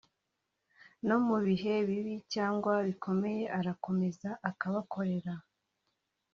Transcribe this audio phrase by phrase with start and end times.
[1.07, 5.33] no mu bihe bibi cyangwa bikomeye urakomeza ukabakorera